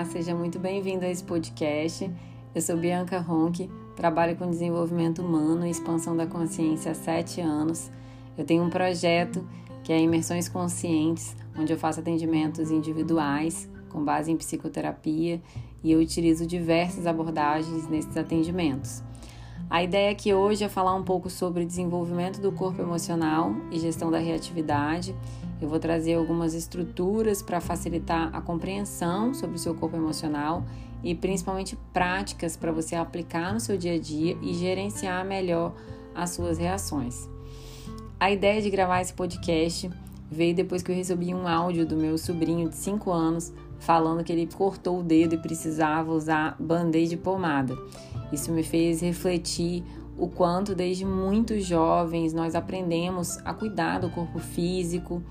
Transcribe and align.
Olá, 0.00 0.08
seja 0.08 0.34
muito 0.34 0.58
bem-vindo 0.58 1.04
a 1.04 1.10
esse 1.10 1.22
podcast. 1.22 2.10
Eu 2.54 2.62
sou 2.62 2.74
Bianca 2.74 3.18
Ronque, 3.18 3.70
trabalho 3.94 4.34
com 4.34 4.48
desenvolvimento 4.48 5.20
humano 5.20 5.66
e 5.66 5.70
expansão 5.70 6.16
da 6.16 6.26
consciência 6.26 6.92
há 6.92 6.94
sete 6.94 7.38
anos. 7.42 7.90
Eu 8.34 8.42
tenho 8.46 8.62
um 8.62 8.70
projeto 8.70 9.46
que 9.84 9.92
é 9.92 10.00
Imersões 10.00 10.48
Conscientes, 10.48 11.36
onde 11.54 11.74
eu 11.74 11.78
faço 11.78 12.00
atendimentos 12.00 12.70
individuais 12.70 13.68
com 13.90 14.02
base 14.02 14.32
em 14.32 14.38
psicoterapia 14.38 15.38
e 15.84 15.92
eu 15.92 16.00
utilizo 16.00 16.46
diversas 16.46 17.06
abordagens 17.06 17.86
nesses 17.86 18.16
atendimentos. 18.16 19.02
A 19.70 19.84
ideia 19.84 20.10
aqui 20.10 20.34
hoje 20.34 20.64
é 20.64 20.68
falar 20.68 20.96
um 20.96 21.04
pouco 21.04 21.30
sobre 21.30 21.64
desenvolvimento 21.64 22.40
do 22.40 22.50
corpo 22.50 22.82
emocional 22.82 23.54
e 23.70 23.78
gestão 23.78 24.10
da 24.10 24.18
reatividade. 24.18 25.14
Eu 25.62 25.68
vou 25.68 25.78
trazer 25.78 26.14
algumas 26.14 26.54
estruturas 26.54 27.40
para 27.40 27.60
facilitar 27.60 28.34
a 28.34 28.40
compreensão 28.40 29.32
sobre 29.32 29.54
o 29.54 29.58
seu 29.60 29.72
corpo 29.72 29.96
emocional 29.96 30.64
e 31.04 31.14
principalmente 31.14 31.78
práticas 31.92 32.56
para 32.56 32.72
você 32.72 32.96
aplicar 32.96 33.54
no 33.54 33.60
seu 33.60 33.78
dia 33.78 33.94
a 33.94 33.98
dia 34.00 34.36
e 34.42 34.54
gerenciar 34.54 35.24
melhor 35.24 35.72
as 36.16 36.30
suas 36.30 36.58
reações. 36.58 37.28
A 38.18 38.28
ideia 38.28 38.60
de 38.60 38.70
gravar 38.70 39.00
esse 39.00 39.12
podcast 39.12 39.88
veio 40.28 40.52
depois 40.52 40.82
que 40.82 40.90
eu 40.90 40.96
recebi 40.96 41.32
um 41.32 41.46
áudio 41.46 41.86
do 41.86 41.96
meu 41.96 42.18
sobrinho 42.18 42.68
de 42.68 42.74
5 42.74 43.08
anos 43.12 43.52
falando 43.78 44.22
que 44.22 44.32
ele 44.32 44.48
cortou 44.52 44.98
o 45.00 45.02
dedo 45.02 45.36
e 45.36 45.38
precisava 45.38 46.12
usar 46.12 46.56
band-aid 46.58 47.10
de 47.10 47.16
pomada. 47.16 47.76
Isso 48.32 48.52
me 48.52 48.62
fez 48.62 49.00
refletir 49.00 49.84
o 50.16 50.28
quanto 50.28 50.74
desde 50.74 51.04
muito 51.04 51.58
jovens 51.60 52.32
nós 52.32 52.54
aprendemos 52.54 53.38
a 53.38 53.54
cuidar 53.54 54.00
do 54.00 54.10
corpo 54.10 54.38
físico, 54.38 55.22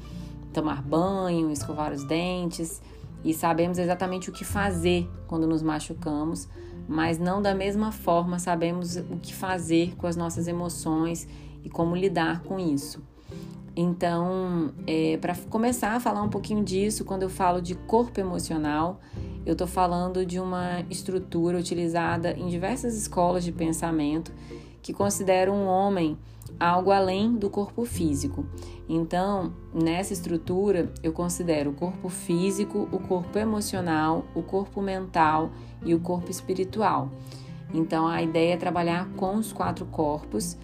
tomar 0.52 0.82
banho, 0.82 1.52
escovar 1.52 1.94
os 1.94 2.04
dentes 2.04 2.82
e 3.24 3.34
sabemos 3.34 3.78
exatamente 3.78 4.30
o 4.30 4.34
que 4.34 4.44
fazer 4.44 5.08
quando 5.28 5.46
nos 5.46 5.62
machucamos, 5.62 6.48
mas 6.88 7.20
não 7.20 7.42
da 7.42 7.54
mesma 7.54 7.92
forma 7.92 8.40
sabemos 8.40 8.96
o 8.96 9.18
que 9.22 9.34
fazer 9.34 9.96
com 9.96 10.08
as 10.08 10.16
nossas 10.16 10.48
emoções 10.48 11.28
e 11.64 11.70
como 11.70 11.96
lidar 11.96 12.42
com 12.42 12.60
isso. 12.60 13.02
Então, 13.76 14.74
é, 14.86 15.18
para 15.18 15.36
começar 15.50 15.94
a 15.96 16.00
falar 16.00 16.22
um 16.22 16.30
pouquinho 16.30 16.64
disso, 16.64 17.06
quando 17.06 17.24
eu 17.24 17.30
falo 17.30 17.62
de 17.62 17.76
corpo 17.76 18.20
emocional, 18.20 19.00
eu 19.46 19.54
estou 19.54 19.68
falando 19.68 20.26
de 20.26 20.40
uma 20.40 20.82
estrutura 20.90 21.58
utilizada 21.58 22.32
em 22.34 22.48
diversas 22.48 22.96
escolas 22.98 23.44
de 23.44 23.52
pensamento 23.52 24.32
que 24.82 24.94
consideram 24.94 25.54
um 25.54 25.66
homem 25.66 26.18
algo 26.60 26.92
além 26.92 27.36
do 27.36 27.50
corpo 27.50 27.86
físico. 27.86 28.46
Então, 28.88 29.54
nessa 29.74 30.14
estrutura, 30.14 30.92
eu 31.02 31.14
considero 31.14 31.72
o 31.72 31.74
corpo 31.74 32.10
físico, 32.10 32.88
o 32.92 33.00
corpo 33.00 33.38
emocional, 33.38 34.26
o 34.36 34.42
corpo 34.42 34.82
mental 34.82 35.52
e 35.86 35.94
o 35.94 36.00
corpo 36.00 36.30
espiritual. 36.30 37.10
Então, 37.74 38.08
a 38.08 38.22
ideia 38.22 38.54
é 38.54 38.58
trabalhar 38.58 39.08
com 39.16 39.36
os 39.36 39.54
quatro 39.54 39.86
corpos 39.86 40.58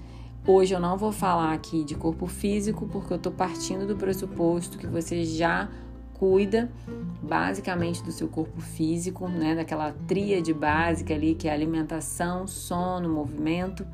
Hoje 0.47 0.75
eu 0.75 0.79
não 0.79 0.95
vou 0.95 1.11
falar 1.11 1.53
aqui 1.53 1.83
de 1.83 1.95
corpo 1.95 2.27
físico, 2.27 2.85
porque 2.85 3.11
eu 3.11 3.17
estou 3.17 3.31
partindo 3.31 3.88
do 3.88 3.95
pressuposto 3.95 4.77
que 4.77 4.85
você 4.85 5.25
já 5.25 5.67
cuida 6.13 6.71
basicamente 7.19 8.03
do 8.03 8.11
seu 8.11 8.27
corpo 8.27 8.61
físico, 8.61 9.27
né? 9.27 9.55
Daquela 9.55 9.91
tríade 10.07 10.53
básica 10.53 11.16
ali 11.16 11.33
que 11.33 11.47
é 11.47 11.51
alimentação, 11.51 12.45
sono, 12.45 13.09
movimento. 13.09 13.88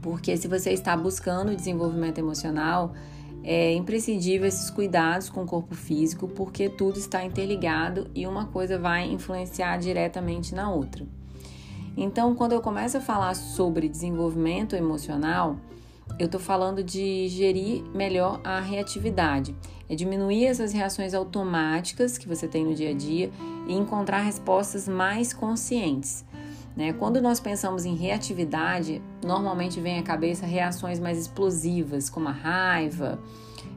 Porque 0.00 0.36
se 0.36 0.46
você 0.46 0.70
está 0.70 0.96
buscando 0.96 1.56
desenvolvimento 1.56 2.18
emocional, 2.18 2.92
é 3.42 3.74
imprescindível 3.74 4.46
esses 4.46 4.70
cuidados 4.70 5.28
com 5.28 5.42
o 5.42 5.46
corpo 5.46 5.74
físico, 5.74 6.28
porque 6.28 6.68
tudo 6.68 6.96
está 6.96 7.24
interligado 7.24 8.08
e 8.14 8.24
uma 8.24 8.46
coisa 8.46 8.78
vai 8.78 9.10
influenciar 9.10 9.78
diretamente 9.78 10.54
na 10.54 10.70
outra. 10.70 11.04
Então, 11.96 12.34
quando 12.34 12.52
eu 12.52 12.60
começo 12.60 12.96
a 12.96 13.00
falar 13.00 13.34
sobre 13.34 13.88
desenvolvimento 13.88 14.74
emocional, 14.74 15.56
eu 16.18 16.26
estou 16.26 16.40
falando 16.40 16.82
de 16.82 17.28
gerir 17.28 17.82
melhor 17.94 18.40
a 18.44 18.60
reatividade, 18.60 19.54
é 19.88 19.94
diminuir 19.94 20.46
essas 20.46 20.72
reações 20.72 21.14
automáticas 21.14 22.18
que 22.18 22.28
você 22.28 22.46
tem 22.46 22.64
no 22.64 22.74
dia 22.74 22.90
a 22.90 22.94
dia 22.94 23.30
e 23.66 23.74
encontrar 23.74 24.20
respostas 24.20 24.88
mais 24.88 25.32
conscientes. 25.32 26.24
Né? 26.76 26.92
Quando 26.92 27.20
nós 27.20 27.38
pensamos 27.38 27.84
em 27.84 27.94
reatividade, 27.94 29.00
normalmente 29.24 29.80
vem 29.80 29.98
à 29.98 30.02
cabeça 30.02 30.44
reações 30.46 30.98
mais 30.98 31.18
explosivas, 31.18 32.10
como 32.10 32.28
a 32.28 32.32
raiva, 32.32 33.18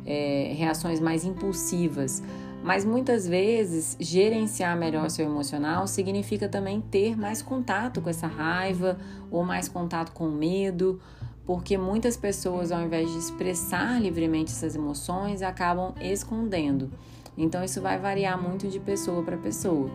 é, 0.06 0.54
reações 0.56 1.00
mais 1.00 1.24
impulsivas. 1.24 2.24
Mas 2.64 2.84
muitas 2.84 3.28
vezes, 3.28 3.96
gerenciar 4.00 4.78
melhor 4.78 5.10
seu 5.10 5.26
emocional 5.26 5.88
significa 5.88 6.50
também 6.50 6.82
ter 6.82 7.18
mais 7.18 7.42
contato 7.42 8.02
com 8.02 8.10
essa 8.10 8.28
raiva 8.28 8.98
ou 9.32 9.44
mais 9.44 9.70
contato 9.70 10.12
com 10.12 10.28
o 10.28 10.32
medo, 10.32 11.00
porque 11.46 11.78
muitas 11.78 12.18
pessoas, 12.18 12.72
ao 12.72 12.82
invés 12.82 13.10
de 13.10 13.18
expressar 13.18 14.02
livremente 14.02 14.52
essas 14.52 14.76
emoções, 14.76 15.42
acabam 15.42 15.94
escondendo. 16.02 16.92
Então, 17.38 17.64
isso 17.64 17.82
vai 17.82 17.98
variar 17.98 18.42
muito 18.42 18.68
de 18.68 18.80
pessoa 18.80 19.24
para 19.24 19.38
pessoa. 19.38 19.90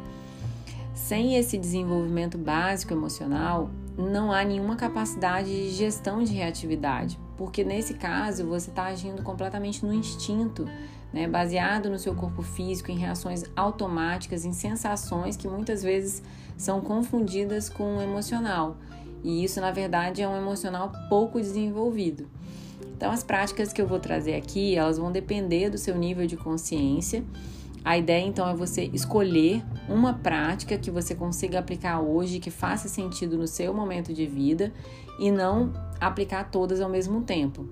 Sem 0.95 1.37
esse 1.37 1.59
desenvolvimento 1.59 2.39
básico 2.39 2.95
emocional, 2.95 3.69
não 3.99 4.33
há 4.33 4.45
nenhuma 4.45 4.77
capacidade 4.77 5.49
de 5.49 5.71
gestão 5.71 6.23
de 6.23 6.33
reatividade, 6.33 7.19
porque 7.37 7.65
nesse 7.65 7.95
caso 7.95 8.47
você 8.47 8.71
está 8.71 8.85
agindo 8.85 9.23
completamente 9.23 9.85
no 9.85 9.93
instinto, 9.93 10.67
né, 11.13 11.29
baseado 11.29 11.91
no 11.91 11.99
seu 11.99 12.15
corpo 12.15 12.43
físico, 12.43 12.91
em 12.91 12.97
reações 12.97 13.45
automáticas, 13.55 14.45
em 14.45 14.53
sensações 14.53 15.37
que 15.37 15.47
muitas 15.47 15.83
vezes 15.83 16.23
são 16.57 16.81
confundidas 16.81 17.69
com 17.69 17.97
o 17.97 18.01
emocional. 18.01 18.77
E 19.23 19.45
isso, 19.45 19.61
na 19.61 19.71
verdade, 19.71 20.23
é 20.23 20.29
um 20.29 20.37
emocional 20.37 20.91
pouco 21.09 21.39
desenvolvido. 21.39 22.29
Então, 22.97 23.11
as 23.11 23.23
práticas 23.23 23.73
que 23.73 23.81
eu 23.81 23.87
vou 23.87 23.99
trazer 23.99 24.35
aqui, 24.35 24.77
elas 24.77 24.99
vão 24.99 25.13
depender 25.13 25.71
do 25.71 25.79
seu 25.79 25.97
nível 25.97 26.27
de 26.27 26.37
consciência. 26.37 27.25
A 27.85 27.99
ideia, 27.99 28.25
então, 28.25 28.49
é 28.49 28.55
você 28.55 28.89
escolher 28.93 29.63
uma 29.89 30.15
prática 30.15 30.79
que 30.79 30.91
você 30.91 31.15
consiga 31.15 31.59
aplicar 31.59 32.01
hoje, 32.01 32.39
que 32.39 32.51
faça 32.51 32.89
sentido 32.89 33.37
no 33.37 33.47
seu 33.47 33.75
momento 33.75 34.13
de 34.13 34.25
vida 34.27 34.73
e 35.19 35.31
não 35.31 35.73
aplicar 36.01 36.51
todas 36.51 36.81
ao 36.81 36.89
mesmo 36.89 37.23
tempo. 37.23 37.69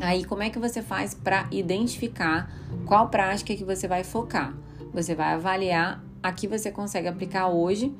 Aí, 0.00 0.24
como 0.24 0.42
é 0.42 0.50
que 0.50 0.58
você 0.58 0.82
faz 0.82 1.14
para 1.14 1.46
identificar 1.50 2.50
qual 2.84 3.08
prática 3.08 3.54
que 3.54 3.64
você 3.64 3.88
vai 3.88 4.04
focar? 4.04 4.54
Você 4.92 5.14
vai 5.14 5.34
avaliar 5.34 6.02
a 6.22 6.32
que 6.32 6.46
você 6.46 6.70
consegue 6.70 7.08
aplicar 7.08 7.48
hoje, 7.48 7.94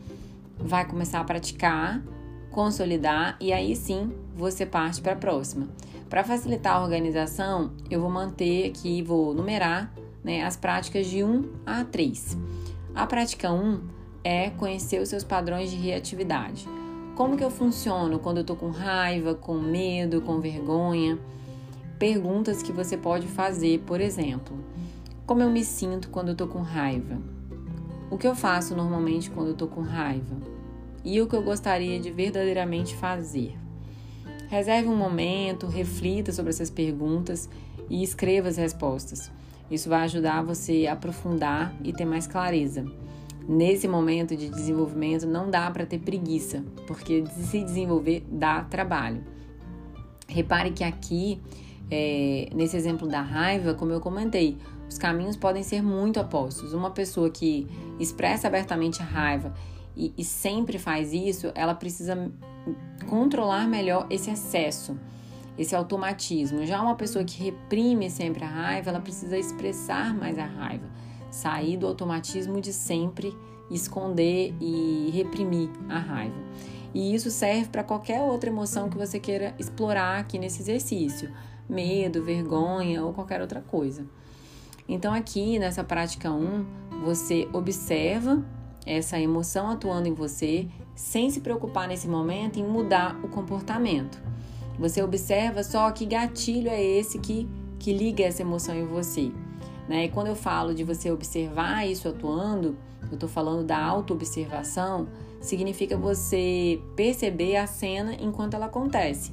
vai 0.59 0.85
começar 0.87 1.21
a 1.21 1.25
praticar, 1.25 2.03
consolidar 2.51 3.37
e 3.41 3.53
aí 3.53 3.75
sim 3.77 4.13
você 4.35 4.67
parte 4.67 5.01
para 5.01 5.13
a 5.13 5.17
próxima. 5.17 5.69
Para 6.09 6.23
facilitar 6.23 6.77
a 6.77 6.83
organização, 6.83 7.73
eu 7.91 8.01
vou 8.01 8.11
manter 8.11 8.69
aqui, 8.69 9.03
vou 9.03 9.35
numerar 9.35 9.93
né, 10.23 10.45
as 10.45 10.57
práticas 10.57 11.07
de 11.07 11.25
1 11.25 11.45
a 11.65 11.85
3. 11.85 12.37
A 12.95 13.07
prática 13.07 13.53
1 13.53 13.81
é 14.23 14.51
conhecer 14.51 15.01
os 15.01 15.09
seus 15.09 15.25
padrões 15.25 15.71
de 15.71 15.77
reatividade. 15.77 16.69
Como 17.15 17.37
que 17.37 17.45
eu 17.45 17.51
funciono 17.51 18.19
quando 18.19 18.39
eu 18.39 18.45
tô 18.45 18.55
com 18.55 18.71
raiva, 18.71 19.35
com 19.35 19.55
medo, 19.55 20.21
com 20.21 20.41
vergonha? 20.41 21.19
Perguntas 21.99 22.63
que 22.63 22.73
você 22.73 22.97
pode 22.97 23.27
fazer, 23.27 23.81
por 23.81 24.01
exemplo: 24.01 24.57
Como 25.27 25.43
eu 25.43 25.51
me 25.51 25.65
sinto 25.65 26.09
quando 26.09 26.29
eu 26.29 26.35
tô 26.35 26.47
com 26.47 26.61
raiva? 26.61 27.19
O 28.11 28.17
que 28.17 28.27
eu 28.27 28.35
faço 28.35 28.77
normalmente 28.77 29.31
quando 29.31 29.49
eu 29.49 29.55
tô 29.55 29.67
com 29.67 29.81
raiva? 29.81 30.37
E 31.05 31.21
o 31.21 31.27
que 31.27 31.35
eu 31.35 31.43
gostaria 31.43 31.99
de 31.99 32.11
verdadeiramente 32.11 32.95
fazer? 32.95 33.57
Reserve 34.49 34.89
um 34.89 34.97
momento, 34.97 35.67
reflita 35.67 36.33
sobre 36.33 36.51
essas 36.51 36.71
perguntas 36.71 37.49
e 37.91 38.03
escreva 38.03 38.49
as 38.49 38.57
respostas. 38.57 39.31
Isso 39.71 39.89
vai 39.89 40.05
ajudar 40.05 40.43
você 40.43 40.87
a 40.87 40.93
aprofundar 40.93 41.75
e 41.83 41.93
ter 41.93 42.05
mais 42.05 42.27
clareza. 42.27 42.85
Nesse 43.49 43.87
momento 43.87 44.37
de 44.37 44.49
desenvolvimento 44.49 45.27
não 45.27 45.51
dá 45.51 45.71
para 45.71 45.87
ter 45.87 45.99
preguiça, 45.99 46.65
porque 46.87 47.25
se 47.27 47.63
desenvolver 47.63 48.25
dá 48.31 48.63
trabalho. 48.63 49.23
Repare 50.29 50.71
que 50.71 50.83
aqui 50.83 51.41
é, 51.91 52.49
nesse 52.55 52.77
exemplo 52.77 53.07
da 53.07 53.21
raiva, 53.21 53.75
como 53.75 53.93
eu 53.93 54.01
comentei, 54.01 54.59
os 54.89 54.99
caminhos 54.99 55.37
podem 55.37 55.63
ser 55.63 55.83
muito 55.83 56.21
opostos. 56.21 56.73
Uma 56.73 56.91
pessoa 56.91 57.31
que 57.31 57.67
expressa 57.99 58.49
abertamente 58.49 59.01
raiva 59.01 59.55
e, 59.97 60.13
e 60.17 60.25
sempre 60.25 60.79
faz 60.79 61.13
isso, 61.13 61.51
ela 61.55 61.75
precisa 61.75 62.31
controlar 63.09 63.67
melhor 63.69 64.07
esse 64.11 64.31
excesso, 64.31 64.99
esse 65.59 65.75
automatismo. 65.75 66.67
Já 66.67 66.81
uma 66.81 66.97
pessoa 66.97 67.25
que 67.25 67.43
reprime 67.43 68.11
sempre 68.11 68.45
a 68.45 68.49
raiva, 68.49 68.91
ela 68.91 69.01
precisa 69.01 69.39
expressar 69.39 70.15
mais 70.15 70.39
a 70.39 70.45
raiva, 70.45 70.87
sair 71.31 71.77
do 71.77 71.87
automatismo 71.87 72.61
de 72.61 72.73
sempre 72.73 73.37
esconder 73.71 74.55
e 74.61 75.11
reprimir 75.13 75.71
a 75.89 75.99
raiva. 75.99 76.37
E 76.95 77.15
isso 77.15 77.31
serve 77.31 77.69
para 77.69 77.83
qualquer 77.83 78.23
outra 78.23 78.49
emoção 78.49 78.89
que 78.89 78.97
você 78.97 79.19
queira 79.19 79.55
explorar 79.59 80.19
aqui 80.19 80.39
nesse 80.39 80.63
exercício 80.63 81.31
medo, 81.69 82.23
vergonha 82.23 83.05
ou 83.05 83.13
qualquer 83.13 83.41
outra 83.41 83.61
coisa. 83.61 84.07
Então, 84.89 85.13
aqui 85.13 85.59
nessa 85.59 85.83
prática 85.83 86.31
1, 86.31 86.65
você 87.05 87.49
observa 87.53 88.45
essa 88.87 89.19
emoção 89.19 89.69
atuando 89.69 90.07
em 90.07 90.15
você 90.15 90.69
sem 90.95 91.29
se 91.29 91.41
preocupar 91.41 91.89
nesse 91.89 92.07
momento 92.07 92.59
em 92.59 92.65
mudar 92.65 93.19
o 93.23 93.29
comportamento. 93.29 94.23
Você 94.79 95.03
observa 95.03 95.63
só 95.63 95.91
que 95.91 96.07
gatilho 96.07 96.69
é 96.69 96.83
esse 96.83 97.19
que, 97.19 97.49
que 97.79 97.93
liga 97.93 98.25
essa 98.25 98.43
emoção 98.43 98.75
em 98.75 98.87
você. 98.87 99.33
Né? 99.89 100.05
E 100.05 100.09
quando 100.09 100.29
eu 100.29 100.37
falo 100.37 100.75
de 100.75 100.85
você 100.85 101.11
observar 101.11 101.87
isso 101.87 102.09
atuando, 102.09 102.77
eu 103.09 103.15
estou 103.15 103.29
falando 103.29 103.65
da 103.65 103.79
autoobservação, 103.79 105.09
significa 105.41 105.97
você 105.97 106.81
perceber 106.95 107.57
a 107.57 107.67
cena 107.67 108.15
enquanto 108.15 108.55
ela 108.55 108.67
acontece. 108.67 109.33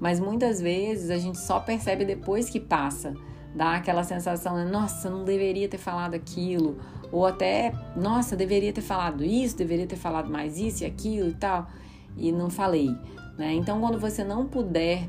Mas 0.00 0.18
muitas 0.18 0.60
vezes 0.60 1.10
a 1.10 1.18
gente 1.18 1.38
só 1.38 1.60
percebe 1.60 2.06
depois 2.06 2.48
que 2.48 2.58
passa. 2.58 3.14
Dá 3.54 3.74
aquela 3.74 4.02
sensação, 4.02 4.56
né? 4.56 4.64
nossa, 4.64 5.10
não 5.10 5.24
deveria 5.24 5.68
ter 5.68 5.78
falado 5.78 6.14
aquilo. 6.14 6.78
Ou 7.12 7.26
até, 7.26 7.72
nossa, 7.94 8.34
deveria 8.34 8.72
ter 8.72 8.80
falado 8.80 9.22
isso, 9.22 9.56
deveria 9.56 9.86
ter 9.86 9.96
falado 9.96 10.30
mais 10.30 10.58
isso 10.58 10.84
e 10.84 10.86
aquilo 10.86 11.28
e 11.28 11.34
tal. 11.34 11.66
E 12.16 12.32
não 12.32 12.48
falei. 12.48 12.88
Né? 13.36 13.52
Então, 13.54 13.80
quando 13.80 13.98
você 13.98 14.24
não 14.24 14.46
puder 14.46 15.06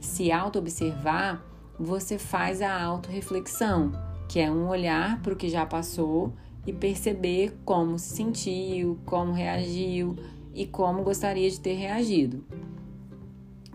se 0.00 0.32
auto-observar, 0.32 1.44
você 1.78 2.18
faz 2.18 2.62
a 2.62 2.82
auto-reflexão, 2.82 3.92
que 4.28 4.38
é 4.40 4.50
um 4.50 4.68
olhar 4.68 5.20
para 5.20 5.32
o 5.32 5.36
que 5.36 5.48
já 5.48 5.66
passou 5.66 6.32
e 6.66 6.72
perceber 6.72 7.58
como 7.64 7.98
se 7.98 8.16
sentiu, 8.16 8.98
como 9.04 9.32
reagiu 9.32 10.16
e 10.54 10.66
como 10.66 11.02
gostaria 11.02 11.50
de 11.50 11.58
ter 11.58 11.74
reagido. 11.74 12.44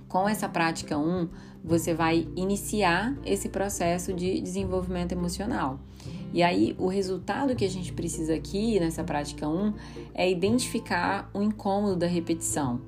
Com 0.08 0.28
essa 0.28 0.48
prática 0.48 0.98
1, 0.98 1.28
você 1.64 1.94
vai 1.94 2.28
iniciar 2.36 3.14
esse 3.26 3.50
processo 3.50 4.14
de 4.14 4.40
desenvolvimento 4.40 5.12
emocional. 5.12 5.80
E 6.34 6.42
aí, 6.42 6.76
o 6.80 6.88
resultado 6.88 7.56
que 7.56 7.66
a 7.66 7.70
gente 7.70 7.92
precisa 7.92 8.34
aqui 8.34 8.80
nessa 8.80 9.04
prática 9.04 9.48
1 9.48 9.74
é 10.14 10.30
identificar 10.30 11.30
o 11.34 11.42
incômodo 11.42 11.98
da 11.98 12.08
repetição. 12.08 12.82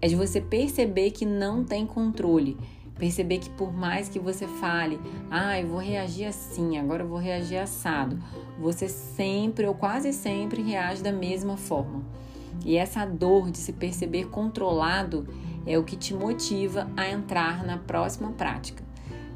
É 0.00 0.08
de 0.08 0.16
você 0.16 0.40
perceber 0.40 1.12
que 1.12 1.24
não 1.24 1.64
tem 1.64 1.86
controle, 1.86 2.56
perceber 2.98 3.38
que 3.38 3.50
por 3.50 3.72
mais 3.72 4.08
que 4.08 4.18
você 4.18 4.46
fale, 4.46 5.00
ah, 5.30 5.60
eu 5.60 5.68
vou 5.68 5.78
reagir 5.78 6.26
assim, 6.26 6.76
agora 6.76 7.04
eu 7.04 7.08
vou 7.08 7.18
reagir 7.18 7.56
assado, 7.56 8.18
você 8.58 8.88
sempre 8.88 9.66
ou 9.66 9.74
quase 9.74 10.12
sempre 10.12 10.60
reage 10.60 11.02
da 11.02 11.12
mesma 11.12 11.56
forma. 11.56 12.02
E 12.64 12.76
essa 12.76 13.04
dor 13.04 13.50
de 13.50 13.58
se 13.58 13.72
perceber 13.72 14.26
controlado 14.26 15.26
é 15.66 15.78
o 15.78 15.84
que 15.84 15.96
te 15.96 16.14
motiva 16.14 16.88
a 16.96 17.08
entrar 17.08 17.64
na 17.64 17.78
próxima 17.78 18.30
prática. 18.32 18.84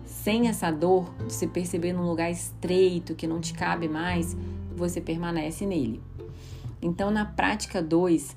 Sem 0.05 0.49
essa 0.49 0.71
dor 0.71 1.15
de 1.27 1.33
se 1.33 1.47
perceber 1.47 1.93
num 1.93 2.07
lugar 2.07 2.31
estreito 2.31 3.15
que 3.15 3.27
não 3.27 3.41
te 3.41 3.53
cabe 3.55 3.89
mais, 3.89 4.37
você 4.77 5.01
permanece 5.01 5.65
nele. 5.65 6.03
Então, 6.81 7.11
na 7.11 7.25
prática 7.25 7.83
2, 7.83 8.37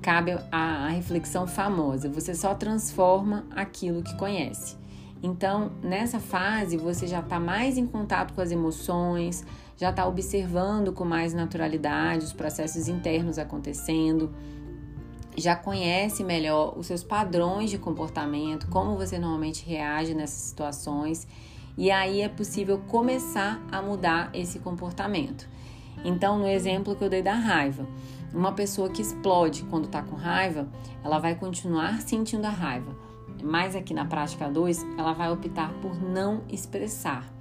cabe 0.00 0.36
a, 0.50 0.88
reflexão 0.88 1.46
famosa: 1.46 2.08
você 2.08 2.34
só 2.34 2.54
transforma 2.54 3.44
aquilo 3.50 4.02
que 4.02 4.16
conhece. 4.16 4.76
Então, 5.22 5.72
nessa 5.82 6.18
fase, 6.18 6.76
você 6.76 7.06
já 7.06 7.20
está 7.20 7.38
mais 7.38 7.76
em 7.76 7.86
contato 7.86 8.32
com 8.32 8.40
as 8.40 8.50
emoções, 8.50 9.44
já 9.76 9.90
está 9.90 10.06
observando 10.06 10.92
com 10.92 11.04
mais 11.04 11.34
naturalidade 11.34 12.24
os 12.24 12.32
processos 12.32 12.88
internos 12.88 13.38
acontecendo, 13.38 14.34
já 15.40 15.56
conhece 15.56 16.22
melhor 16.22 16.74
os 16.76 16.86
seus 16.86 17.02
padrões 17.02 17.70
de 17.70 17.78
comportamento, 17.78 18.68
como 18.68 18.96
você 18.96 19.18
normalmente 19.18 19.64
reage 19.66 20.14
nessas 20.14 20.42
situações, 20.42 21.26
e 21.76 21.90
aí 21.90 22.20
é 22.20 22.28
possível 22.28 22.78
começar 22.86 23.60
a 23.72 23.80
mudar 23.80 24.30
esse 24.34 24.58
comportamento. 24.58 25.48
Então, 26.04 26.38
no 26.38 26.46
exemplo 26.46 26.94
que 26.94 27.02
eu 27.02 27.10
dei 27.10 27.22
da 27.22 27.34
raiva, 27.34 27.86
uma 28.32 28.52
pessoa 28.52 28.88
que 28.88 29.02
explode 29.02 29.64
quando 29.64 29.86
está 29.86 30.02
com 30.02 30.14
raiva, 30.14 30.68
ela 31.02 31.18
vai 31.18 31.34
continuar 31.34 32.00
sentindo 32.00 32.44
a 32.44 32.50
raiva, 32.50 32.94
mas 33.42 33.74
aqui 33.74 33.92
na 33.92 34.04
prática 34.04 34.48
2, 34.48 34.86
ela 34.98 35.12
vai 35.12 35.30
optar 35.30 35.72
por 35.80 36.00
não 36.00 36.42
expressar. 36.48 37.39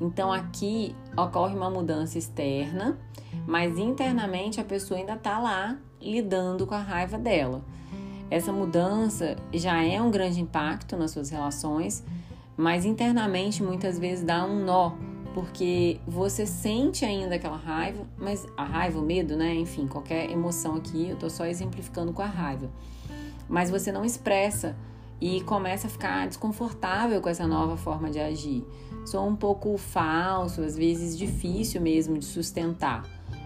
Então 0.00 0.32
aqui 0.32 0.94
ocorre 1.16 1.54
uma 1.54 1.70
mudança 1.70 2.18
externa, 2.18 2.98
mas 3.46 3.78
internamente 3.78 4.60
a 4.60 4.64
pessoa 4.64 4.98
ainda 4.98 5.14
está 5.14 5.38
lá 5.38 5.76
lidando 6.00 6.66
com 6.66 6.74
a 6.74 6.80
raiva 6.80 7.18
dela. 7.18 7.62
Essa 8.30 8.52
mudança 8.52 9.36
já 9.52 9.82
é 9.82 10.00
um 10.00 10.10
grande 10.10 10.40
impacto 10.40 10.96
nas 10.96 11.10
suas 11.10 11.30
relações, 11.30 12.04
mas 12.56 12.84
internamente 12.84 13.62
muitas 13.62 13.98
vezes 13.98 14.22
dá 14.24 14.44
um 14.44 14.64
nó, 14.64 14.92
porque 15.34 15.98
você 16.06 16.46
sente 16.46 17.04
ainda 17.04 17.36
aquela 17.36 17.56
raiva, 17.56 18.06
mas 18.18 18.46
a 18.56 18.64
raiva, 18.64 18.98
o 18.98 19.02
medo, 19.02 19.36
né? 19.36 19.54
Enfim, 19.54 19.86
qualquer 19.86 20.30
emoção 20.30 20.74
aqui, 20.74 21.08
eu 21.08 21.16
tô 21.16 21.30
só 21.30 21.46
exemplificando 21.46 22.12
com 22.12 22.22
a 22.22 22.26
raiva. 22.26 22.68
Mas 23.48 23.70
você 23.70 23.90
não 23.90 24.04
expressa 24.04 24.76
e 25.20 25.40
começa 25.42 25.86
a 25.86 25.90
ficar 25.90 26.26
desconfortável 26.26 27.20
com 27.20 27.28
essa 27.28 27.46
nova 27.46 27.76
forma 27.76 28.10
de 28.10 28.20
agir. 28.20 28.64
Sou 29.04 29.26
um 29.26 29.34
pouco 29.34 29.76
falso, 29.76 30.60
às 30.60 30.76
vezes 30.76 31.16
difícil 31.16 31.80
mesmo 31.80 32.18
de 32.18 32.24
sustentar. 32.24 33.04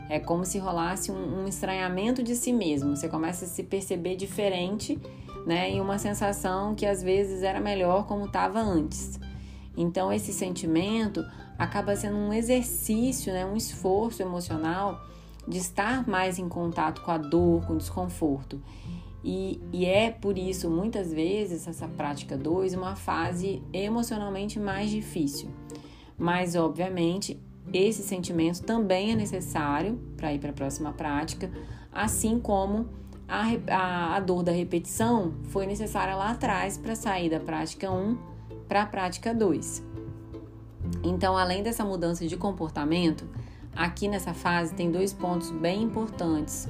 É 0.09 0.19
como 0.19 0.45
se 0.45 0.59
rolasse 0.59 1.11
um, 1.11 1.43
um 1.43 1.49
estranhamento 1.49 2.23
de 2.23 2.37
si 2.37 2.53
mesmo. 2.53 2.95
Você 2.97 3.09
começa 3.09 3.45
a 3.45 3.49
se 3.49 3.63
perceber 3.63 4.17
diferente, 4.17 5.01
né? 5.47 5.73
E 5.73 5.81
uma 5.81 5.99
sensação 5.99 6.75
que 6.75 6.85
às 6.85 7.03
vezes 7.03 7.43
era 7.43 7.61
melhor 7.61 8.07
como 8.07 8.27
estava 8.27 8.61
antes. 8.61 9.19
Então 9.77 10.13
esse 10.13 10.33
sentimento 10.33 11.25
acaba 11.59 11.97
sendo 11.97 12.17
um 12.17 12.33
exercício, 12.33 13.33
né? 13.33 13.47
Um 13.47 13.57
esforço 13.57 14.21
emocional 14.21 15.01
de 15.47 15.59
estar 15.59 16.07
mais 16.09 16.39
em 16.39 16.49
contato 16.49 17.01
com 17.03 17.11
a 17.11 17.19
dor, 17.19 17.67
com 17.67 17.75
o 17.75 17.79
desconforto. 17.79 18.61
E, 19.25 19.61
e, 19.73 19.85
é 19.87 20.11
por 20.11 20.37
isso, 20.37 20.69
muitas 20.69 21.13
vezes, 21.13 21.69
essa 21.69 21.87
prática 21.87 22.37
2, 22.37 22.75
uma 22.75 22.97
fase 22.97 23.63
emocionalmente 23.73 24.59
mais 24.59 24.91
difícil. 24.91 25.49
Mas, 26.19 26.57
obviamente, 26.57 27.41
esse 27.73 28.03
sentimento 28.03 28.63
também 28.63 29.13
é 29.13 29.15
necessário 29.15 30.01
para 30.17 30.33
ir 30.33 30.41
para 30.41 30.51
a 30.51 30.55
próxima 30.55 30.93
prática, 30.93 31.51
assim 31.93 32.41
como 32.41 32.89
a, 33.29 33.47
a, 33.69 34.17
a, 34.17 34.21
dor 34.21 34.43
da 34.43 34.53
repetição 34.53 35.35
foi 35.45 35.67
necessária 35.67 36.15
lá 36.15 36.31
atrás 36.31 36.77
para 36.77 36.95
sair 36.95 37.31
da 37.31 37.39
prática 37.39 37.91
1 37.91 38.19
para 38.67 38.83
a 38.83 38.87
prática 38.87 39.33
2. 39.35 39.83
Então, 41.05 41.37
além 41.37 41.63
dessa 41.63 41.85
mudança 41.85 42.27
de 42.27 42.37
comportamento, 42.37 43.27
aqui 43.75 44.09
nessa 44.09 44.35
fase 44.35 44.75
tem 44.75 44.91
dois 44.91 45.13
pontos 45.13 45.51
bem 45.51 45.83
importantes, 45.83 46.69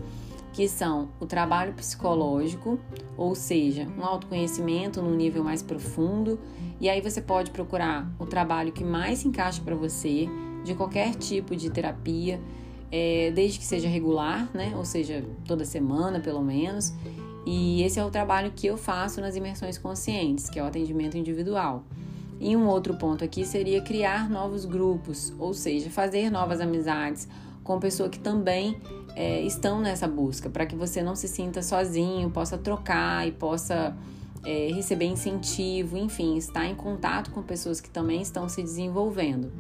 que 0.53 0.69
são 0.69 1.09
o 1.19 1.27
trabalho 1.27 1.73
psicológico, 1.73 2.79
ou 3.17 3.35
seja, 3.35 3.89
um 3.99 4.05
autoconhecimento 4.05 5.01
no 5.01 5.15
nível 5.15 5.43
mais 5.43 5.63
profundo, 5.63 6.39
e 6.81 6.89
aí 6.89 7.01
você 7.01 7.23
pode 7.23 7.51
procurar 7.51 8.11
o 8.19 8.27
trabalho 8.27 8.73
que 8.73 8.85
mais 8.85 9.21
se 9.21 9.29
encaixa 9.29 9.63
para 9.63 9.75
você, 9.75 10.29
de 10.65 10.75
qualquer 10.75 11.15
tipo 11.15 11.57
de 11.57 11.71
terapia, 11.71 12.41
é, 12.91 13.31
desde 13.31 13.59
que 13.59 13.65
seja 13.65 13.89
regular, 13.89 14.49
né? 14.53 14.75
Ou 14.77 14.85
seja, 14.85 15.25
toda 15.47 15.65
semana 15.65 16.21
pelo 16.21 16.43
menos. 16.43 16.93
E 17.47 17.83
esse 17.83 17.99
é 17.99 18.05
o 18.05 18.11
trabalho 18.11 18.53
que 18.55 18.67
eu 18.67 18.77
faço 18.77 19.21
nas 19.21 19.35
imersões 19.35 19.79
conscientes, 19.79 20.51
que 20.51 20.59
é 20.59 20.63
o 20.63 20.67
atendimento 20.67 21.17
individual. 21.17 21.85
E 22.39 22.57
um 22.57 22.67
outro 22.67 22.95
ponto 22.95 23.25
aqui 23.25 23.45
seria 23.45 23.81
criar 23.81 24.29
novos 24.29 24.65
grupos, 24.65 25.33
ou 25.39 25.55
seja, 25.55 25.89
fazer 25.89 26.31
novas 26.31 26.61
amizades 26.61 27.27
com 27.65 27.79
pessoas 27.79 28.11
que 28.11 28.19
também 28.19 28.77
é, 29.15 29.41
estão 29.43 29.81
nessa 29.81 30.09
busca, 30.09 30.49
para 30.49 30.67
que 30.67 30.75
você 30.75 31.03
não 31.03 31.15
se 31.15 31.29
sinta 31.29 31.63
sozinho, 31.63 32.31
possa 32.31 32.57
trocar 32.57 33.27
e 33.27 33.33
possa 33.33 33.97
é, 34.45 34.71
receber 34.73 35.07
incentivo, 35.07 35.97
enfim, 35.97 36.37
estar 36.37 36.67
em 36.67 36.75
contato 36.75 37.31
com 37.31 37.43
pessoas 37.43 37.81
que 37.81 37.91
também 37.91 38.23
estão 38.23 38.49
se 38.49 38.63
desenvolvendo. 38.63 39.53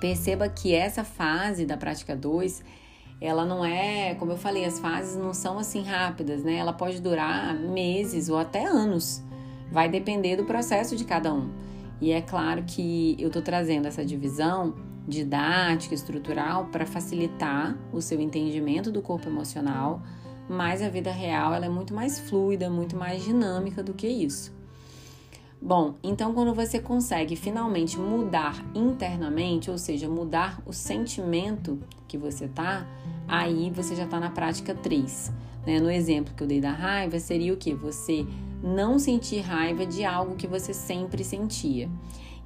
Perceba 0.00 0.48
que 0.48 0.74
essa 0.74 1.04
fase 1.04 1.66
da 1.66 1.76
prática 1.76 2.16
2, 2.16 2.62
ela 3.20 3.44
não 3.44 3.64
é, 3.64 4.14
como 4.14 4.32
eu 4.32 4.38
falei, 4.38 4.64
as 4.64 4.78
fases 4.78 5.16
não 5.16 5.34
são 5.34 5.58
assim 5.58 5.82
rápidas, 5.82 6.42
né? 6.42 6.54
Ela 6.54 6.72
pode 6.72 7.02
durar 7.02 7.54
meses 7.54 8.30
ou 8.30 8.38
até 8.38 8.64
anos. 8.64 9.22
Vai 9.70 9.88
depender 9.90 10.36
do 10.36 10.44
processo 10.44 10.96
de 10.96 11.04
cada 11.04 11.34
um. 11.34 11.50
E 12.00 12.12
é 12.12 12.22
claro 12.22 12.64
que 12.66 13.14
eu 13.18 13.26
estou 13.26 13.42
trazendo 13.42 13.86
essa 13.86 14.02
divisão 14.02 14.74
didática, 15.06 15.94
estrutural, 15.94 16.66
para 16.66 16.86
facilitar 16.86 17.76
o 17.92 18.00
seu 18.00 18.20
entendimento 18.20 18.90
do 18.90 19.02
corpo 19.02 19.28
emocional, 19.28 20.02
mas 20.48 20.82
a 20.82 20.88
vida 20.88 21.12
real 21.12 21.54
ela 21.54 21.66
é 21.66 21.68
muito 21.68 21.94
mais 21.94 22.18
fluida, 22.18 22.68
muito 22.68 22.96
mais 22.96 23.24
dinâmica 23.24 23.82
do 23.82 23.94
que 23.94 24.08
isso. 24.08 24.52
Bom, 25.62 25.94
então 26.02 26.32
quando 26.32 26.54
você 26.54 26.80
consegue 26.80 27.36
finalmente 27.36 27.98
mudar 27.98 28.64
internamente, 28.74 29.70
ou 29.70 29.76
seja, 29.76 30.08
mudar 30.08 30.62
o 30.64 30.72
sentimento 30.72 31.78
que 32.08 32.16
você 32.16 32.48
tá, 32.48 32.86
aí 33.28 33.70
você 33.70 33.94
já 33.94 34.06
tá 34.06 34.18
na 34.18 34.30
prática 34.30 34.74
3. 34.74 35.30
Né? 35.66 35.78
No 35.78 35.90
exemplo 35.90 36.34
que 36.34 36.42
eu 36.42 36.46
dei 36.46 36.62
da 36.62 36.72
raiva, 36.72 37.18
seria 37.20 37.52
o 37.52 37.58
que? 37.58 37.74
Você 37.74 38.26
não 38.62 38.98
sentir 38.98 39.40
raiva 39.40 39.84
de 39.84 40.02
algo 40.02 40.34
que 40.34 40.46
você 40.46 40.72
sempre 40.72 41.22
sentia. 41.22 41.90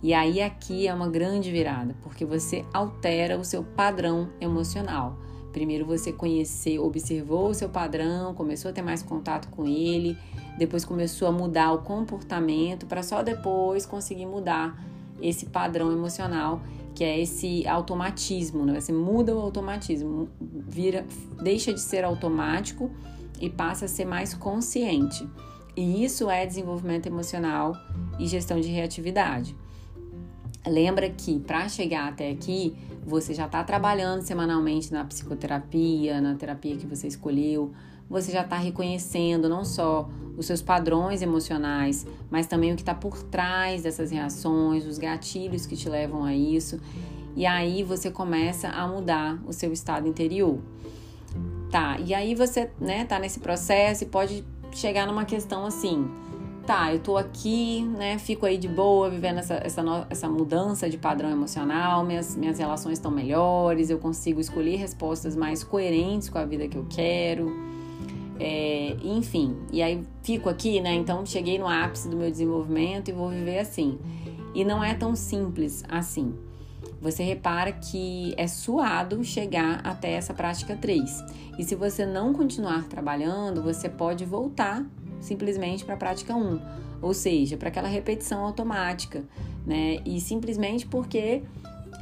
E 0.05 0.13
aí 0.13 0.43
aqui 0.43 0.87
é 0.87 0.93
uma 0.93 1.09
grande 1.09 1.51
virada, 1.51 1.97
porque 2.03 2.27
você 2.27 2.63
altera 2.75 3.39
o 3.39 3.45
seu 3.45 3.65
padrão 3.65 4.29
emocional. 4.39 5.17
Primeiro 5.51 5.87
você 5.87 6.13
conheceu, 6.13 6.85
observou 6.85 7.49
o 7.49 7.55
seu 7.55 7.71
padrão, 7.71 8.35
começou 8.35 8.71
a 8.71 8.75
ter 8.75 8.83
mais 8.83 9.03
contato 9.03 9.49
com 9.49 9.67
ele, 9.67 10.15
depois 10.59 10.85
começou 10.85 11.27
a 11.27 11.33
mudar 11.33 11.73
o 11.73 11.79
comportamento 11.79 12.85
para 12.85 13.03
só 13.03 13.23
depois 13.23 13.87
conseguir 13.87 14.27
mudar 14.27 14.79
esse 15.23 15.47
padrão 15.47 15.91
emocional, 15.91 16.61
que 16.95 17.03
é 17.03 17.19
esse 17.19 17.67
automatismo, 17.67 18.67
né? 18.67 18.79
Você 18.79 18.93
muda 18.93 19.35
o 19.35 19.41
automatismo, 19.41 20.29
vira, 20.39 21.07
deixa 21.43 21.73
de 21.73 21.81
ser 21.81 22.05
automático 22.05 22.91
e 23.41 23.49
passa 23.49 23.87
a 23.87 23.89
ser 23.89 24.05
mais 24.05 24.35
consciente. 24.35 25.27
E 25.75 26.05
isso 26.05 26.29
é 26.29 26.45
desenvolvimento 26.45 27.07
emocional 27.07 27.75
e 28.19 28.27
gestão 28.27 28.61
de 28.61 28.69
reatividade. 28.69 29.57
Lembra 30.67 31.11
que 31.11 31.39
para 31.41 31.69
chegar 31.69 32.09
até 32.09 32.31
aqui, 32.31 32.75
você 33.05 33.35
já 33.35 33.47
está 33.47 33.63
trabalhando 33.63 34.23
semanalmente 34.23 34.93
na 34.93 35.05
psicoterapia, 35.05 36.21
na 36.21 36.35
terapia 36.35 36.77
que 36.77 36.87
você 36.87 37.07
escolheu, 37.07 37.73
você 38.09 38.33
já 38.33 38.43
está 38.43 38.57
reconhecendo 38.57 39.49
não 39.49 39.65
só 39.65 40.09
os 40.37 40.47
seus 40.47 40.63
padrões 40.63 41.23
emocionais, 41.23 42.07
mas 42.31 42.47
também 42.47 42.73
o 42.73 42.77
que 42.77 42.83
está 42.83 42.95
por 42.95 43.23
trás 43.25 43.83
dessas 43.83 44.11
reações, 44.11 44.87
os 44.87 44.99
gatilhos 44.99 45.67
que 45.67 45.77
te 45.77 45.89
levam 45.89 46.25
a 46.25 46.35
isso. 46.35 46.81
E 47.37 47.47
aí 47.47 47.83
você 47.83 48.11
começa 48.11 48.69
a 48.69 48.87
mudar 48.87 49.39
o 49.47 49.53
seu 49.53 49.73
estado 49.73 50.09
interior. 50.09 50.59
Tá, 51.71 51.99
e 51.99 52.15
aí 52.15 52.35
você, 52.35 52.71
né, 52.81 53.05
tá 53.05 53.19
nesse 53.19 53.41
processo 53.41 54.05
e 54.05 54.07
pode 54.07 54.45
chegar 54.73 55.07
numa 55.07 55.25
questão 55.25 55.67
assim: 55.67 56.09
tá, 56.65 56.93
eu 56.93 56.99
tô 56.99 57.17
aqui, 57.17 57.83
né, 57.83 58.19
fico 58.19 58.47
aí 58.47 58.57
de 58.57 58.69
boa, 58.69 59.11
vivendo 59.11 59.39
essa, 59.39 59.55
essa, 59.55 60.07
essa 60.09 60.29
mudança 60.29 60.89
de 60.89 60.97
padrão 60.97 61.31
emocional, 61.31 62.05
minhas, 62.05 62.35
minhas 62.37 62.59
relações 62.59 62.95
estão 62.95 63.11
melhores, 63.11 63.91
eu 63.91 63.99
consigo 63.99 64.41
escolher 64.41 64.77
respostas 64.77 65.37
mais 65.37 65.63
coerentes 65.63 66.29
com 66.29 66.39
a 66.39 66.45
vida 66.45 66.67
que 66.67 66.77
eu 66.77 66.87
quero. 66.89 67.53
É, 68.41 68.97
enfim, 69.03 69.57
e 69.71 69.81
aí 69.81 70.03
fico 70.23 70.49
aqui, 70.49 70.81
né? 70.81 70.93
Então 70.95 71.25
cheguei 71.25 71.59
no 71.59 71.69
ápice 71.69 72.09
do 72.09 72.17
meu 72.17 72.31
desenvolvimento 72.31 73.09
e 73.09 73.13
vou 73.13 73.29
viver 73.29 73.59
assim. 73.59 73.99
E 74.55 74.65
não 74.65 74.83
é 74.83 74.95
tão 74.95 75.15
simples 75.15 75.85
assim. 75.89 76.35
Você 77.01 77.23
repara 77.23 77.71
que 77.71 78.35
é 78.37 78.47
suado 78.47 79.23
chegar 79.23 79.81
até 79.85 80.13
essa 80.13 80.33
prática 80.33 80.75
3. 80.75 81.25
E 81.59 81.65
se 81.65 81.75
você 81.75 82.07
não 82.07 82.33
continuar 82.33 82.85
trabalhando, 82.89 83.63
você 83.63 83.89
pode 83.89 84.25
voltar 84.25 84.85
simplesmente 85.25 85.85
para 85.85 85.95
a 85.95 85.97
prática 85.97 86.35
1, 86.35 86.61
ou 87.01 87.15
seja, 87.15 87.57
para 87.57 87.69
aquela 87.69 87.89
repetição 87.89 88.45
automática, 88.45 89.25
né? 89.67 89.99
E 90.05 90.21
simplesmente 90.21 90.87
porque 90.87 91.43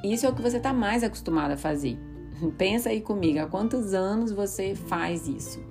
isso 0.04 0.26
é 0.26 0.28
o 0.28 0.34
que 0.34 0.42
você 0.42 0.56
está 0.56 0.72
mais 0.72 1.02
acostumado 1.02 1.52
a 1.52 1.56
fazer. 1.56 1.96
Pensa 2.58 2.90
aí 2.90 3.00
comigo, 3.00 3.38
há 3.38 3.46
quantos 3.46 3.94
anos 3.94 4.32
você 4.32 4.74
faz 4.74 5.28
isso? 5.28 5.62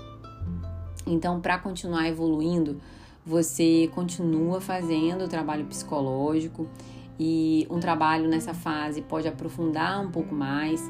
Então, 1.05 1.41
para 1.41 1.57
continuar 1.57 2.07
evoluindo, 2.07 2.79
você 3.25 3.89
continua 3.93 4.61
fazendo 4.61 5.25
o 5.25 5.27
trabalho 5.27 5.65
psicológico 5.65 6.67
e 7.19 7.67
um 7.69 7.79
trabalho 7.79 8.27
nessa 8.27 8.53
fase 8.53 9.01
pode 9.01 9.27
aprofundar 9.27 10.01
um 10.01 10.09
pouco 10.09 10.33
mais. 10.33 10.81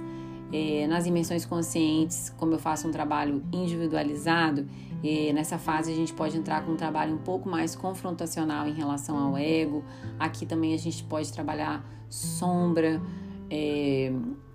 É, 0.53 0.85
nas 0.87 1.05
imersões 1.05 1.45
conscientes, 1.45 2.33
como 2.37 2.53
eu 2.53 2.59
faço 2.59 2.87
um 2.87 2.91
trabalho 2.91 3.41
individualizado, 3.53 4.67
é, 5.03 5.31
nessa 5.33 5.57
fase 5.57 5.91
a 5.91 5.95
gente 5.95 6.13
pode 6.13 6.37
entrar 6.37 6.63
com 6.65 6.73
um 6.73 6.75
trabalho 6.75 7.15
um 7.15 7.17
pouco 7.17 7.49
mais 7.49 7.75
confrontacional 7.75 8.67
em 8.67 8.73
relação 8.73 9.17
ao 9.17 9.37
ego. 9.37 9.83
Aqui 10.19 10.45
também 10.45 10.73
a 10.73 10.77
gente 10.77 11.03
pode 11.03 11.31
trabalhar 11.31 11.83
sombra. 12.09 13.01
É, 13.49 14.13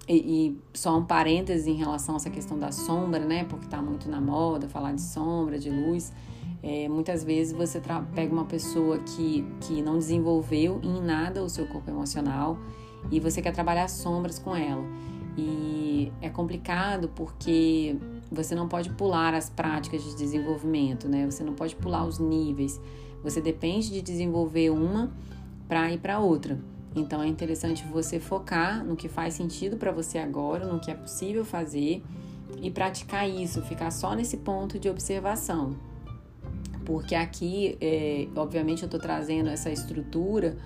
e, 0.09 0.15
e, 0.15 0.61
só 0.73 0.97
um 0.97 1.05
parêntese 1.05 1.69
em 1.69 1.75
relação 1.75 2.15
a 2.15 2.17
essa 2.17 2.31
questão 2.31 2.59
da 2.59 2.71
sombra, 2.71 3.25
né? 3.25 3.45
Porque 3.45 3.65
está 3.65 3.83
muito 3.83 4.09
na 4.09 4.21
moda 4.21 4.69
falar 4.69 4.93
de 4.93 5.03
sombra, 5.03 5.59
de 5.59 5.69
luz. 5.69 6.13
É, 6.63 6.89
muitas 6.89 7.25
vezes 7.25 7.53
você 7.53 7.81
pega 8.15 8.33
uma 8.33 8.45
pessoa 8.45 8.99
que, 8.99 9.45
que 9.61 9.83
não 9.83 9.99
desenvolveu 9.99 10.81
em 10.83 11.01
nada 11.01 11.43
o 11.43 11.49
seu 11.49 11.67
corpo 11.67 11.91
emocional 11.91 12.59
e 13.11 13.21
você 13.21 13.43
quer 13.43 13.53
trabalhar 13.53 13.89
sombras 13.89 14.39
com 14.39 14.55
ela. 14.55 14.85
E 15.37 16.11
é 16.23 16.31
complicado 16.31 17.11
porque 17.15 17.97
você 18.31 18.55
não 18.55 18.69
pode 18.69 18.91
pular 18.91 19.35
as 19.35 19.51
práticas 19.51 20.03
de 20.03 20.17
desenvolvimento, 20.17 21.09
né? 21.09 21.27
Você 21.27 21.45
não 21.45 21.53
pode 21.53 21.77
pular 21.77 22.05
os 22.07 22.19
níveis. 22.19 22.81
Você 23.23 23.41
depende 23.41 23.91
de 23.91 24.01
desenvolver 24.01 24.71
uma 24.71 25.13
para 25.69 25.93
ir 25.93 25.99
para 25.99 26.19
outra. 26.19 26.59
Então 26.95 27.23
é 27.23 27.27
interessante 27.27 27.85
você 27.85 28.19
focar 28.19 28.83
no 28.83 28.97
que 28.97 29.09
faz 29.09 29.35
sentido 29.35 29.77
para 29.77 29.93
você 29.93 30.17
agora, 30.17 30.67
no 30.67 30.81
que 30.81 30.91
é 30.91 30.95
possível 30.95 31.45
fazer 31.45 32.03
e 32.63 32.71
praticar 32.71 33.29
isso, 33.29 33.61
ficar 33.63 33.91
só 33.91 34.15
nesse 34.15 34.39
ponto 34.39 34.79
de 34.79 34.89
observação. 34.89 35.77
Porque 36.87 37.15
aqui, 37.15 37.77
é, 37.81 38.29
obviamente, 38.37 38.83
eu 38.83 38.87
estou 38.87 39.01
trazendo 39.01 39.51
essa 39.51 39.71
estrutura, 39.71 40.57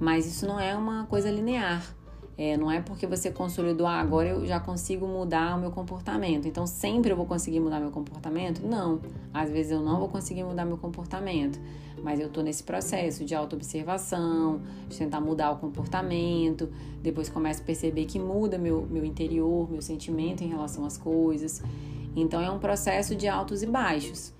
mas 0.00 0.26
isso 0.26 0.46
não 0.46 0.58
é 0.58 0.74
uma 0.74 1.04
coisa 1.06 1.30
linear. 1.30 1.97
É, 2.38 2.56
não 2.56 2.70
é 2.70 2.80
porque 2.80 3.04
você 3.04 3.32
consolidou, 3.32 3.84
ah, 3.84 3.98
agora 3.98 4.28
eu 4.28 4.46
já 4.46 4.60
consigo 4.60 5.08
mudar 5.08 5.56
o 5.56 5.60
meu 5.60 5.72
comportamento. 5.72 6.46
Então 6.46 6.68
sempre 6.68 7.10
eu 7.10 7.16
vou 7.16 7.26
conseguir 7.26 7.58
mudar 7.58 7.80
meu 7.80 7.90
comportamento? 7.90 8.64
Não. 8.64 9.00
Às 9.34 9.50
vezes 9.50 9.72
eu 9.72 9.80
não 9.82 9.98
vou 9.98 10.08
conseguir 10.08 10.44
mudar 10.44 10.64
meu 10.64 10.78
comportamento. 10.78 11.58
Mas 12.00 12.20
eu 12.20 12.28
tô 12.28 12.40
nesse 12.40 12.62
processo 12.62 13.24
de 13.24 13.34
autoobservação, 13.34 14.60
de 14.88 14.96
tentar 14.96 15.20
mudar 15.20 15.50
o 15.50 15.56
comportamento. 15.56 16.68
Depois 17.02 17.28
começo 17.28 17.60
a 17.60 17.64
perceber 17.64 18.04
que 18.04 18.20
muda 18.20 18.56
meu, 18.56 18.86
meu 18.88 19.04
interior, 19.04 19.68
meu 19.68 19.82
sentimento 19.82 20.44
em 20.44 20.46
relação 20.46 20.84
às 20.84 20.96
coisas. 20.96 21.60
Então 22.14 22.40
é 22.40 22.48
um 22.48 22.60
processo 22.60 23.16
de 23.16 23.26
altos 23.26 23.64
e 23.64 23.66
baixos, 23.66 24.32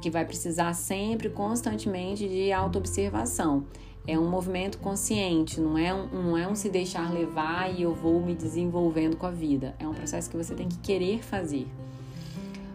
que 0.00 0.08
vai 0.08 0.24
precisar 0.24 0.72
sempre, 0.72 1.28
constantemente, 1.28 2.26
de 2.26 2.50
autoobservação 2.50 3.64
é 4.06 4.18
um 4.18 4.28
movimento 4.28 4.78
consciente, 4.78 5.60
não 5.60 5.78
é 5.78 5.94
um, 5.94 6.06
não 6.06 6.36
é 6.36 6.48
um 6.48 6.54
se 6.54 6.68
deixar 6.68 7.12
levar 7.12 7.72
e 7.72 7.82
eu 7.82 7.94
vou 7.94 8.20
me 8.20 8.34
desenvolvendo 8.34 9.16
com 9.16 9.26
a 9.26 9.30
vida. 9.30 9.74
É 9.78 9.86
um 9.86 9.94
processo 9.94 10.28
que 10.28 10.36
você 10.36 10.54
tem 10.54 10.68
que 10.68 10.78
querer 10.78 11.22
fazer. 11.22 11.66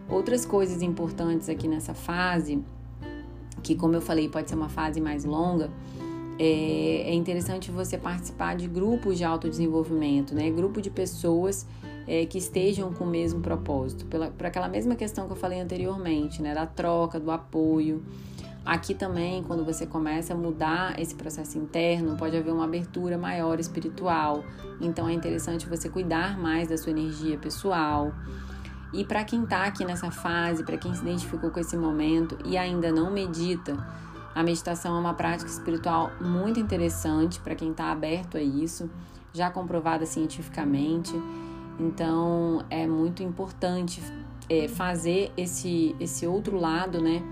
Outras 0.08 0.46
coisas 0.46 0.80
importantes 0.80 1.48
aqui 1.50 1.68
nessa 1.68 1.92
fase, 1.92 2.62
que 3.62 3.74
como 3.74 3.94
eu 3.94 4.00
falei, 4.00 4.28
pode 4.28 4.48
ser 4.48 4.56
uma 4.56 4.70
fase 4.70 5.00
mais 5.00 5.24
longa, 5.24 5.70
é, 6.38 7.10
é 7.10 7.14
interessante 7.14 7.70
você 7.70 7.98
participar 7.98 8.56
de 8.56 8.66
grupos 8.66 9.18
de 9.18 9.24
autodesenvolvimento, 9.24 10.34
né? 10.34 10.50
Grupo 10.50 10.80
de 10.80 10.88
pessoas 10.88 11.66
é, 12.06 12.24
que 12.24 12.38
estejam 12.38 12.92
com 12.92 13.04
o 13.04 13.06
mesmo 13.06 13.40
propósito, 13.40 14.06
pela, 14.06 14.28
por 14.28 14.46
aquela 14.46 14.68
mesma 14.68 14.94
questão 14.94 15.26
que 15.26 15.32
eu 15.32 15.36
falei 15.36 15.60
anteriormente, 15.60 16.40
né? 16.40 16.54
Da 16.54 16.64
troca, 16.64 17.20
do 17.20 17.30
apoio. 17.30 18.02
Aqui 18.64 18.94
também, 18.94 19.42
quando 19.42 19.64
você 19.64 19.86
começa 19.86 20.34
a 20.34 20.36
mudar 20.36 20.98
esse 21.00 21.14
processo 21.14 21.56
interno, 21.56 22.16
pode 22.16 22.36
haver 22.36 22.52
uma 22.52 22.64
abertura 22.64 23.16
maior 23.16 23.58
espiritual. 23.58 24.44
Então 24.80 25.08
é 25.08 25.12
interessante 25.12 25.66
você 25.66 25.88
cuidar 25.88 26.38
mais 26.38 26.68
da 26.68 26.76
sua 26.76 26.90
energia 26.90 27.38
pessoal. 27.38 28.12
E 28.92 29.04
para 29.04 29.24
quem 29.24 29.44
está 29.44 29.64
aqui 29.64 29.84
nessa 29.84 30.10
fase, 30.10 30.64
para 30.64 30.76
quem 30.76 30.94
se 30.94 31.02
identificou 31.02 31.50
com 31.50 31.60
esse 31.60 31.76
momento 31.76 32.38
e 32.44 32.56
ainda 32.56 32.90
não 32.90 33.10
medita, 33.10 33.76
a 34.34 34.42
meditação 34.42 34.96
é 34.96 35.00
uma 35.00 35.14
prática 35.14 35.50
espiritual 35.50 36.12
muito 36.20 36.60
interessante 36.60 37.40
para 37.40 37.54
quem 37.54 37.70
está 37.70 37.90
aberto 37.90 38.36
a 38.36 38.40
isso, 38.42 38.88
já 39.32 39.50
comprovada 39.50 40.06
cientificamente. 40.06 41.12
Então 41.78 42.64
é 42.70 42.86
muito 42.86 43.22
importante 43.22 44.02
é, 44.48 44.68
fazer 44.68 45.32
esse, 45.36 45.94
esse 46.00 46.26
outro 46.26 46.58
lado, 46.58 47.00
né? 47.00 47.22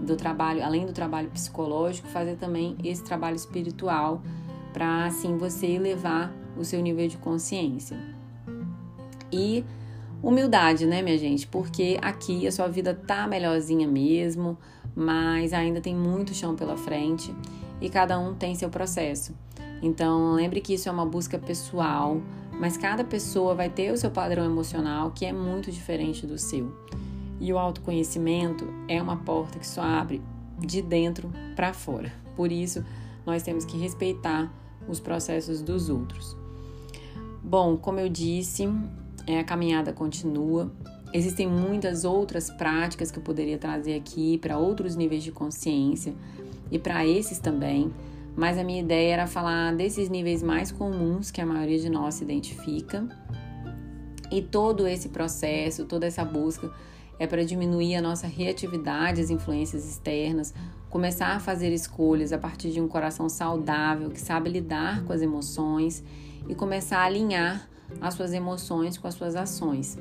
Do 0.00 0.16
trabalho, 0.16 0.62
além 0.62 0.86
do 0.86 0.92
trabalho 0.92 1.28
psicológico, 1.30 2.08
fazer 2.08 2.36
também 2.36 2.76
esse 2.84 3.02
trabalho 3.02 3.36
espiritual 3.36 4.22
para 4.72 5.06
assim 5.06 5.36
você 5.36 5.66
elevar 5.66 6.32
o 6.56 6.64
seu 6.64 6.80
nível 6.80 7.08
de 7.08 7.16
consciência. 7.16 7.98
E 9.32 9.64
humildade, 10.22 10.86
né, 10.86 11.02
minha 11.02 11.18
gente? 11.18 11.46
Porque 11.46 11.98
aqui 12.02 12.46
a 12.46 12.52
sua 12.52 12.68
vida 12.68 12.94
tá 12.94 13.26
melhorzinha 13.26 13.86
mesmo, 13.86 14.56
mas 14.94 15.52
ainda 15.52 15.80
tem 15.80 15.94
muito 15.94 16.34
chão 16.34 16.54
pela 16.54 16.76
frente 16.76 17.34
e 17.80 17.88
cada 17.88 18.18
um 18.18 18.34
tem 18.34 18.54
seu 18.54 18.68
processo. 18.68 19.34
Então, 19.82 20.32
lembre 20.32 20.60
que 20.60 20.74
isso 20.74 20.88
é 20.88 20.92
uma 20.92 21.04
busca 21.04 21.38
pessoal, 21.38 22.20
mas 22.58 22.76
cada 22.76 23.04
pessoa 23.04 23.54
vai 23.54 23.68
ter 23.68 23.92
o 23.92 23.96
seu 23.96 24.10
padrão 24.10 24.44
emocional 24.44 25.10
que 25.10 25.26
é 25.26 25.32
muito 25.32 25.70
diferente 25.70 26.26
do 26.26 26.38
seu. 26.38 26.72
E 27.40 27.52
o 27.52 27.58
autoconhecimento 27.58 28.66
é 28.88 29.00
uma 29.00 29.16
porta 29.16 29.58
que 29.58 29.66
só 29.66 29.82
abre 29.82 30.22
de 30.58 30.80
dentro 30.80 31.30
para 31.54 31.72
fora. 31.72 32.12
Por 32.34 32.50
isso, 32.50 32.84
nós 33.24 33.42
temos 33.42 33.64
que 33.64 33.76
respeitar 33.76 34.52
os 34.88 35.00
processos 35.00 35.60
dos 35.60 35.88
outros. 35.88 36.36
Bom, 37.42 37.76
como 37.76 38.00
eu 38.00 38.08
disse, 38.08 38.68
é, 39.26 39.40
a 39.40 39.44
caminhada 39.44 39.92
continua. 39.92 40.72
Existem 41.12 41.46
muitas 41.46 42.04
outras 42.04 42.50
práticas 42.50 43.10
que 43.10 43.18
eu 43.18 43.22
poderia 43.22 43.58
trazer 43.58 43.94
aqui 43.94 44.38
para 44.38 44.58
outros 44.58 44.96
níveis 44.96 45.22
de 45.22 45.32
consciência 45.32 46.14
e 46.70 46.78
para 46.78 47.06
esses 47.06 47.38
também, 47.38 47.92
mas 48.36 48.58
a 48.58 48.64
minha 48.64 48.80
ideia 48.80 49.14
era 49.14 49.26
falar 49.26 49.74
desses 49.74 50.08
níveis 50.08 50.42
mais 50.42 50.70
comuns 50.70 51.30
que 51.30 51.40
a 51.40 51.46
maioria 51.46 51.78
de 51.78 51.88
nós 51.88 52.16
se 52.16 52.24
identifica. 52.24 53.06
E 54.30 54.42
todo 54.42 54.86
esse 54.86 55.08
processo, 55.08 55.84
toda 55.84 56.06
essa 56.06 56.24
busca 56.24 56.72
é 57.18 57.26
para 57.26 57.44
diminuir 57.44 57.96
a 57.96 58.02
nossa 58.02 58.26
reatividade 58.26 59.20
às 59.20 59.30
influências 59.30 59.88
externas, 59.88 60.52
começar 60.90 61.34
a 61.34 61.40
fazer 61.40 61.72
escolhas 61.72 62.32
a 62.32 62.38
partir 62.38 62.70
de 62.70 62.80
um 62.80 62.88
coração 62.88 63.28
saudável 63.28 64.10
que 64.10 64.20
sabe 64.20 64.50
lidar 64.50 65.04
com 65.04 65.12
as 65.12 65.22
emoções 65.22 66.02
e 66.48 66.54
começar 66.54 66.98
a 66.98 67.04
alinhar 67.04 67.68
as 68.00 68.14
suas 68.14 68.32
emoções 68.32 68.98
com 68.98 69.06
as 69.06 69.14
suas 69.14 69.36
ações. 69.36 69.98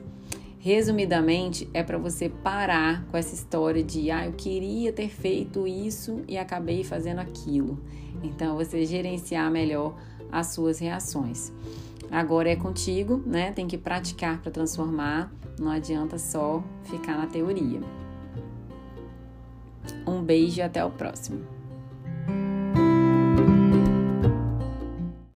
Resumidamente, 0.60 1.70
é 1.74 1.84
para 1.84 1.98
você 1.98 2.28
parar 2.28 3.06
com 3.12 3.18
essa 3.18 3.36
história 3.36 3.84
de 3.84 4.10
ah, 4.10 4.26
eu 4.26 4.34
queria 4.34 4.92
ter 4.92 5.10
feito 5.10 5.68
isso 5.68 6.24
e 6.28 6.38
acabei 6.38 6.84
fazendo 6.84 7.20
aquilo. 7.20 7.80
Então, 8.24 8.56
você 8.56 8.84
gerenciar 8.84 9.52
melhor 9.52 9.96
as 10.32 10.48
suas 10.48 10.80
reações. 10.80 11.54
Agora 12.12 12.50
é 12.50 12.56
contigo, 12.56 13.22
né? 13.26 13.52
Tem 13.52 13.68
que 13.68 13.78
praticar 13.78 14.42
para 14.42 14.52
transformar, 14.52 15.32
não 15.60 15.70
adianta 15.70 16.18
só 16.18 16.64
ficar 16.84 17.18
na 17.18 17.28
teoria. 17.28 17.82
Um 20.08 20.22
beijo 20.22 20.60
e 20.60 20.62
até 20.62 20.84
o 20.84 20.92
próximo. 20.92 21.55